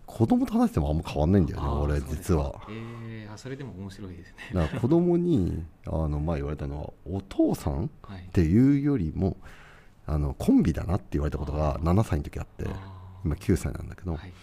[0.05, 2.51] 子供と話してもあんま変わんないんだよね俺実は。
[2.51, 4.35] かえーあそれでも面白いですね。
[4.53, 8.19] だから子供にあの前言われたのはお父さんはい。
[8.21, 9.35] っていうよりも
[10.05, 12.65] あのコンビだなって言われたことが7歳の時あって。
[12.67, 12.92] あ
[13.23, 14.33] 今9歳なんだけど、ーはい。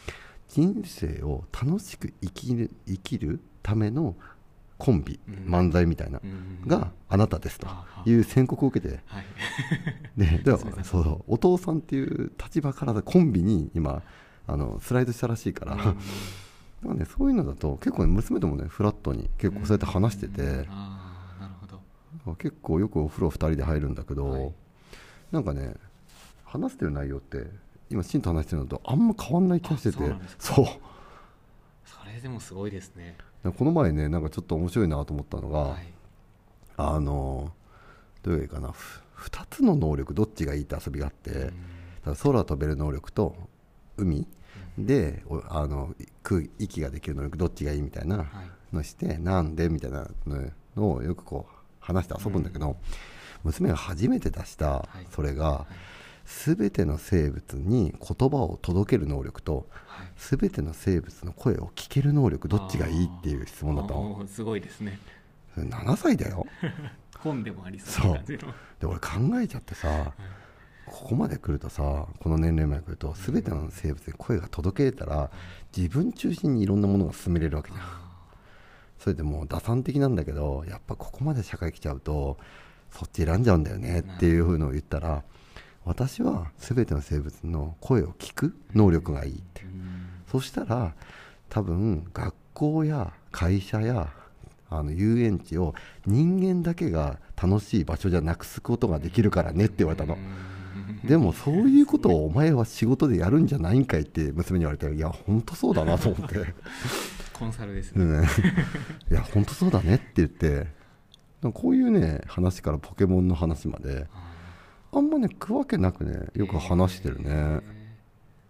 [0.49, 4.17] 人生を楽しく生きる生きるための
[4.79, 5.35] コンビ、うん。
[5.55, 6.67] 漫才みたいな、うん。
[6.67, 7.69] があなたですと
[8.07, 9.25] いう宣告を受けてはい。
[10.17, 14.03] でそうお父さんっていう立場からコンビに今
[14.47, 15.77] あのスライドしたらしいから、う
[16.95, 16.97] ん。
[16.99, 20.67] ね、そういうのだと結構、ね、娘ともねフラットに結構そうやって話してて、うん。
[20.71, 22.35] ああなるほど。
[22.37, 24.53] 結構よくお風呂2人で入るんだけど、はい。
[25.31, 25.75] なんかね
[26.45, 27.47] 話してる内容って
[27.91, 30.05] 今シンと話してるのとあんま変わんない気がしてて。
[30.05, 30.67] あそう
[31.85, 33.17] それでもすごいですね。
[33.57, 35.87] この前ねなんかちょっと面白いなと思ったのが、はい。
[36.77, 37.53] あの
[38.23, 38.69] どういうかな。
[39.17, 41.53] 2つの能力どっちがいいって遊びがあって、
[42.07, 42.17] うん。
[42.17, 43.37] 空飛べる能力と
[43.97, 44.27] 海
[44.79, 48.27] でおあの空息ができる能力どっちがいいみたいなはい。
[48.75, 50.09] のしてなんでみたいな
[50.77, 52.77] のをよくこう話して遊ぶんだけど、
[53.43, 55.07] 娘が初めて出したい。
[55.11, 55.67] それが、
[56.45, 60.07] 全ての生物に言葉を届ける能力とはい。
[60.17, 64.99] 全ての生物の声を聞ける能力どっちがいいっていう質問だったのすごいですね。
[65.55, 66.47] それ7歳だよ。
[67.19, 68.39] 本でもありそうで
[68.87, 69.09] 俺考
[69.43, 70.15] えちゃってさ
[70.87, 75.31] ここまで来るとさこの年齢まで来ると全ての生物に声が届けれたら
[75.77, 77.85] 自分中心にいろんなものが進めれるわけじゃん。
[78.99, 82.39] それでもう打算的なんだけどやっぱここまで社会来ちゃうと
[82.91, 85.25] そっち選んじゃうんだよねっていうふうのを言ったら
[85.91, 89.63] 私は全ての生物の声を聞く能力がいいって。
[89.63, 90.07] うん。
[90.31, 90.95] そしたら
[91.49, 94.09] 多分学校や会社や
[94.69, 95.75] あの遊園地を
[96.07, 100.15] 人間だけが楽しい場所じゃなくすことができるからねって言われたの。
[100.15, 100.17] う
[101.05, 101.09] ん。
[101.09, 106.55] でもそういうことをお前は仕事でやるんじゃないんかいって娘に言われていや本当そうだなと思って。
[107.37, 108.29] コンサルですでねね
[109.11, 110.69] いや本当そうだねって言って。
[111.53, 114.07] こういうね話からポケモンの話まで
[114.93, 117.63] ああんまね食わけなくねーよく話してるね、へー。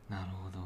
[0.08, 0.58] なるほど。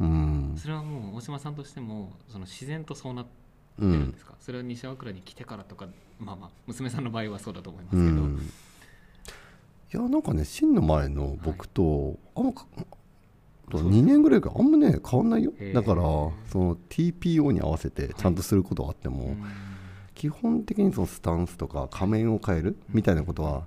[0.00, 0.54] うん。
[0.56, 3.30] それはもう大島さんとしてもその自然とそうなって
[3.78, 5.86] うんるんですか、それは西粟倉に来てからとか
[6.18, 8.36] まあまあ娘さんの場合はそうだと思いまうすけど、ん。
[8.36, 12.64] いやなんかね真の前の僕と、あんまか
[13.70, 15.52] と2年ぐらいかあんまね変わんないよ。
[15.74, 19.44] だからその TPO に合わせてちゃんとすることはあっても、うん。
[20.14, 23.66] 基本的にそのスタンスとか仮面を変えるみたいなことは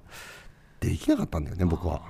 [0.79, 2.01] できなかったんだよね僕は。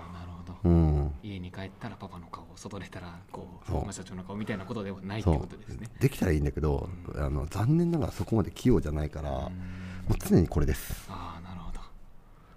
[0.63, 1.11] うん。
[1.23, 3.83] 家に帰ったらパパの顔外出たらこうそう。
[3.83, 5.87] まあ社長の顔みたいなことではないってことですね。
[5.99, 9.51] できたらいいんだけど、あの残念ながらそこまで器用じゃないから、も
[10.09, 10.15] うん。
[10.15, 11.07] う常にこれです。
[11.09, 11.79] ああなるほど。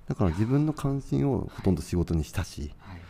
[0.09, 3.01] だから自分の関心をほとんど仕事にしたし、はい。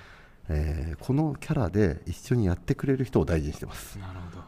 [0.50, 3.98] えーこのキャラで一緒にやってくれる人を大事にしてます。
[3.98, 4.38] なるほど。
[4.38, 4.40] い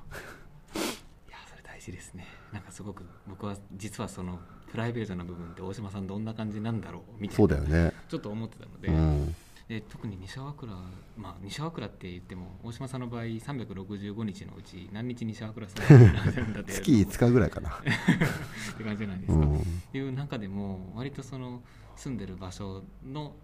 [1.31, 2.27] やそれ大事ですね。
[2.53, 4.39] なんかすごく僕は実はその
[4.75, 7.03] プライベートな部分って大島さんどんな感じなんだろう？
[7.21, 7.93] みたいなそうだよね。
[8.09, 9.35] ちょっと思ってたので,、うん。
[9.69, 10.73] で特に西粟倉
[11.17, 19.63] まあ西粟倉って言っても大島さんの場合365日のうち何日西粟倉さんなんだって 月5日ぐらいかな、 って感じじゃないですか、うん、
[19.95, 21.63] いう中でも割とその
[21.95, 23.37] 住んでる場所の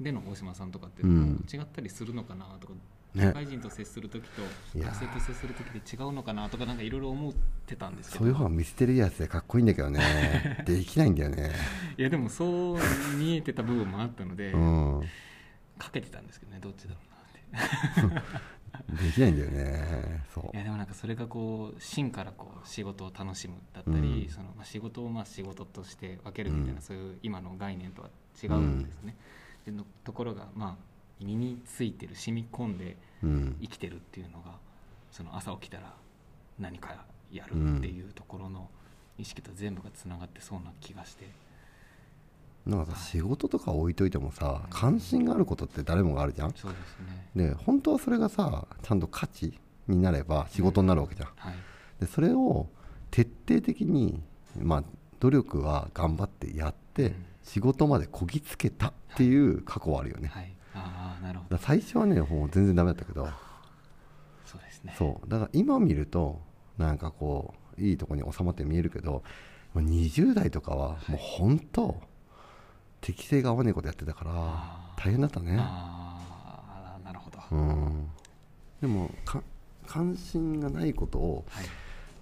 [0.00, 2.80] での大島さんとかって違ったりするのかなとか、ね
[3.14, 4.42] 社会人と接する時と
[4.78, 7.32] 学生と接する時で違うのかなとかなんかいろいろ思っ
[7.66, 8.24] てたんですけど。
[8.24, 10.64] そういう方が見捨てるやつでかっこいいんだけどね。
[10.64, 11.52] できないんだよね。
[11.98, 12.78] いやでもそう
[13.18, 15.02] 見えてた部分もあったので、うん。
[15.78, 17.00] かけてたんですけどねどっちだろ
[18.00, 18.32] うなって。
[19.04, 20.24] できないんだよね。
[20.34, 20.56] そう。
[20.56, 24.28] いやでもなんかそれがこう芯からこう仕事を楽しむだったり、うん。
[24.30, 26.80] そのまあ仕事をまあ仕事として分けるみたいな、うん。
[26.80, 28.10] そういう今の概念とは
[28.42, 29.14] 違うんですね、
[29.66, 30.91] でのところがまあ
[31.24, 33.56] 身についてる染み込んでうん。
[33.60, 34.52] 生きてるっていうのが
[35.10, 35.94] その朝起きたら
[36.58, 38.68] 何かやるっていうところの
[39.16, 41.30] 意識と全部がつながってそうな気がして。
[42.66, 46.52] なんかさ仕事とか置いといてもさ関心があることって誰もがあるじゃん？
[46.54, 47.48] そうですね。
[47.50, 49.58] で本当はそれがさちゃんと価値
[49.88, 51.54] になれば仕事になるわけじゃん、はい。
[52.00, 52.68] でそれを
[53.10, 54.20] 徹底的に、
[54.58, 54.84] まあ、
[55.20, 57.24] 努力は頑張ってやって、うん。
[57.42, 61.58] 仕事までこぎつけたっていう過去はあるよね、はいああなるほど。
[61.58, 63.28] 最初はねもう全然ダメだったけど。
[64.44, 64.94] そうですね。
[64.98, 65.28] そう。
[65.28, 66.40] だから今見ると
[66.78, 69.22] なんかこういいとこに収まって見えるけど
[69.74, 72.00] もう20代とかはもう本当、
[73.00, 74.32] 適性が合わねえことやってたから
[74.96, 75.56] 大変だったね。
[75.58, 78.08] ああなるほど、うん。
[78.80, 79.42] でもか
[79.86, 81.64] 関心がないことをはい。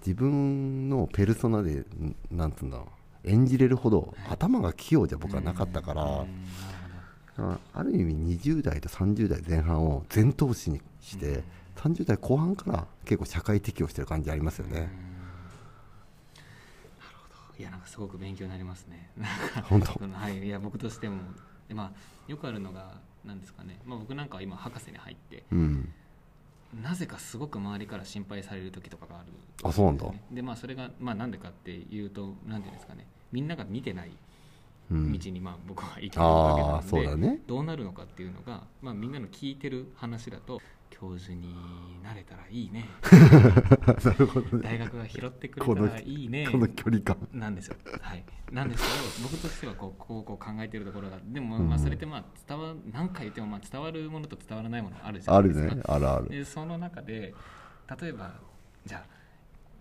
[0.05, 2.87] 自分のペルソナでんなんつうんだろ
[3.23, 6.27] う演じれるほど頭が器用じゃ僕はなかったから、うんなる
[7.37, 11.43] あある意味20代と30代前半を全投資にして、
[11.77, 14.89] 30代後半から結構社会適応してる感じありますよね、なる
[17.11, 17.59] ほど。
[17.59, 19.09] いやなんかすごく勉強になりますね。
[19.63, 19.99] 本当？
[20.13, 20.45] はい。
[20.45, 21.21] いや僕としても。
[21.67, 21.91] でまあ
[22.27, 25.93] よくあるのがなんですかね、まあ、僕なんかは今博士に入ってうん。
[26.81, 29.27] なぜかすごく周りから心配される時とかがある
[29.63, 33.05] あそうなんだ、でまあそれがまあなんでかっていうとなんていうんですかね。
[33.31, 34.15] みんなが見てないうん
[34.91, 37.41] 道にまあ僕は行きるわけなああので、そうだね。
[37.47, 41.55] どうなるのかっていうのが、まあ、みんなの聞いてる話だと教授に
[42.03, 42.85] なれたらいいね。
[44.03, 44.63] なるほどね。
[44.63, 46.47] 大学が拾ってくれたらいいね。
[46.51, 47.17] この距離感。
[47.31, 51.69] なんですよ、はい、なんですけど 僕としてはこうこうこう考えてるところがでもうん。
[51.69, 55.75] まあそれってまあ伝わ何回言ってもまあ伝わるものと伝わらないものあるじゃあるないですか。
[55.75, 55.83] ね。
[55.87, 56.29] あるある。
[56.29, 57.33] でその中で
[57.99, 58.33] 例えば
[58.85, 59.20] じゃあ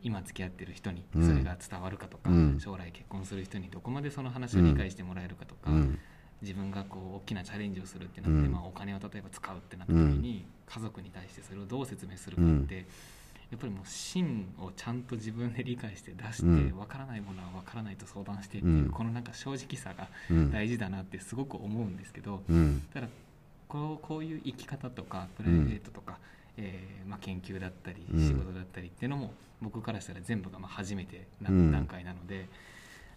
[0.03, 1.27] 今付き合ってる人にうん。
[1.27, 2.61] それが伝わるかとか、うん。
[2.61, 5.99] 将来結婚する人にどこまでその話を理解してもらえるかとか、うん。
[6.43, 8.53] 自分がこう大きなチャレンジをするってなって、うん。
[8.53, 12.87] まあ、お金を例えば使うってなった時に、家族に対してそれをどう説明するかって、
[13.51, 16.79] やっぱりもう芯をちゃんと自分で理解して出して、うん。
[16.79, 18.91] わからないものはわからないと相談してっていう、うん。
[18.91, 20.51] このなんか正直さがうん。
[20.51, 22.83] 大事だなってすごく思うんですけど、うん。
[22.95, 23.09] ただ
[23.69, 26.19] こうこういう生き方とかプライベートとか、
[26.57, 28.29] えーまあ、研究だったりうん。
[28.29, 32.49] 仕事だったりっていうのも僕からしたら全部がまあ初めてなうん段階なので、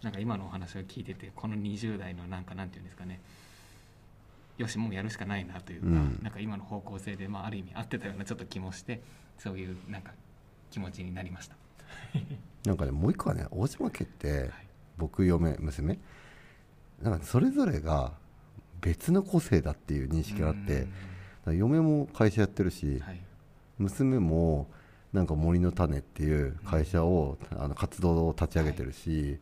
[0.02, 3.20] なんか今のお話を聞いててこの20代のなんかなんていうんですかね。
[4.58, 6.20] よしもうやるしかないなというか、うん。
[6.22, 9.00] なんか今の方向性で、まあ、ある意味合ってたようなちょっと気もして
[9.38, 10.12] そういうなんか
[10.70, 11.56] 気持ちになりました。
[12.64, 14.50] なんかねもう一個はね大島家ってはい。
[14.96, 15.98] 僕嫁娘。
[17.02, 18.12] なんかそれぞれが
[18.80, 21.13] 別の個性だっていう認識があってだから
[21.52, 23.20] 嫁も会社やってるし、うんはい。
[23.78, 24.68] 娘も
[25.12, 29.38] なんか森の種っていう会社を、あの活動を立ち上げてるし、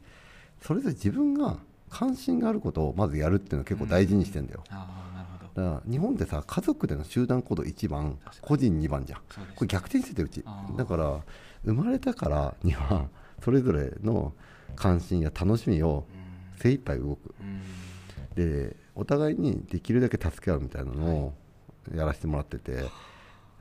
[0.61, 5.63] それぞれ自分が関心があることをまずやるっていうのを結構大事にしてんだよ、ああなるほど。
[5.63, 9.21] だから日本ってさ家族での集団行動1番個人2番じゃん。
[9.55, 10.45] これ逆転しててうち。
[10.77, 11.21] だから
[11.65, 13.09] 生まれたからには
[13.45, 14.33] それぞれの
[14.77, 16.59] 関心や楽しみをうん。
[16.59, 17.35] 精一杯動く。
[17.41, 17.63] うん。
[18.35, 21.35] でお互いにできるだけ助け合うみたいなのを
[21.95, 22.85] やらせてもらってて、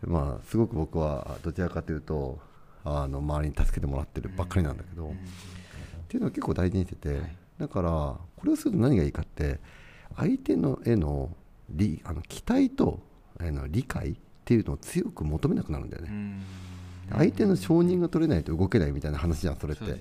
[0.04, 2.40] まあすごく僕はどちらかというと
[2.84, 5.12] あの周りに助けてもらってるばっかりなんだけど、うん。
[5.12, 5.16] っ
[6.08, 7.36] ていうのを結構大事にしてて、はい。
[7.60, 9.60] だからこれをすると何がいいかって
[10.16, 11.36] 相手のへの
[11.70, 13.00] 理あの期待と
[13.40, 16.44] あの理解っていうのを強く求めなくなるんだよね、うん。
[17.18, 19.86] 相手の承認が取れないと動けないみたいな話じゃんそれって。
[19.86, 20.00] ね。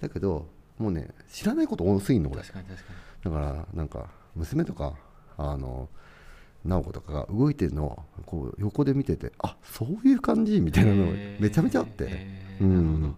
[0.00, 4.94] だけどもうね知らないこと多すぎんの俺だからなんか娘とか
[5.36, 5.88] あの
[6.64, 11.42] 直子とかが動いてるのをこう横で見ててあそういう感じみたいなのへー。
[11.42, 13.06] めちゃめちゃあって、へうーなるほど。
[13.08, 13.16] ん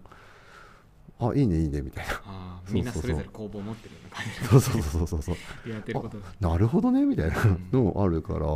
[1.31, 2.11] あいいねいいねみたいな。
[2.25, 4.31] あーそうそうそうみんなそれぞれ工房を持ってるような感じ。
[4.47, 5.21] そうそうそうそう。
[5.21, 6.17] そうでやってること。
[6.17, 7.35] がなるほどねみたいな
[7.71, 8.55] のあるから、ああなる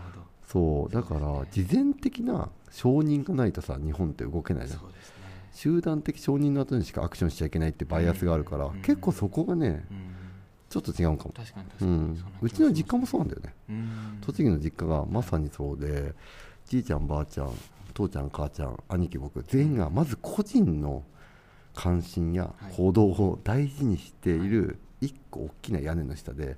[0.00, 0.26] ほど。
[0.46, 0.92] そう。
[0.92, 4.80] だから事前的な承認がないとさ日本って動けないじゃん。
[4.80, 5.14] そうですね。
[5.52, 8.82] 集団的承認の後にしかアクションしちゃいけないってバイアスがあるから、うん。
[8.82, 10.18] 結構そこがねうん
[10.68, 12.24] ちょっと違うかも、確かに確かに、うん。
[12.42, 13.54] うちの実家もそうなんだよね。
[13.70, 14.18] うん。
[14.20, 16.14] 栃木の実家がまさにそうで
[16.66, 17.52] じいちゃんばあちゃん
[17.94, 21.02] 父ちゃん母ちゃん兄貴僕全員がまず個人の
[21.74, 26.56] 関心や行動を大事にしている一個大きな屋根の下で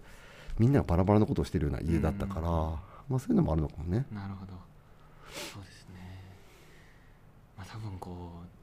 [0.59, 2.47] みんながバラバラなことをしてるような家だったから、うん。
[3.09, 4.07] まあ、そういうのもあるのかもね。
[4.13, 4.53] なるほど。
[5.33, 5.95] そうですね。
[7.57, 8.60] まあ多分こう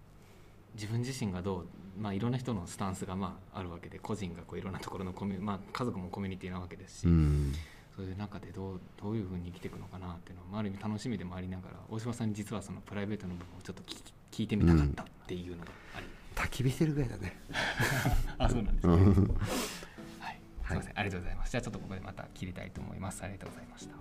[0.77, 1.67] 自分自身がどう
[1.99, 7.51] まあいろんな人のスタンスがまああるわけで個人がこういろんなところのコミュまあ家族もコミュニティなわけですし、うん。
[7.95, 13.95] そういう中でどうどういうふうに生きていくのかなっていうのは、まあ、ある意味楽しみでもありながら大島さんに実はそのプライベートの部分をちょっと聞
[14.29, 16.05] き聞いてみたかったっていうのがあり、
[16.35, 17.41] 焚き火してるぐらいだね。
[18.37, 19.03] あそうなんですね、うん。
[20.19, 21.51] はい、すみません、ありがとうございます。
[21.51, 23.23] じゃあちょっとここでまた切りたいと思います。
[23.23, 23.95] ありがとうございました